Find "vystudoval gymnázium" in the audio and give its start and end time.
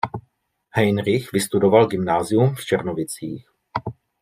1.31-2.55